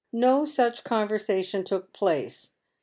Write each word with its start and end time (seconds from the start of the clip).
No 0.11 0.45
such 0.47 0.83
con 0.83 1.07
versation 1.09 1.63
took 1.63 1.93
place. 1.93 2.53